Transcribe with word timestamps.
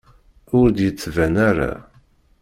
Ur 0.57 0.67
d-yettban 0.71 1.35
ara. 1.49 1.73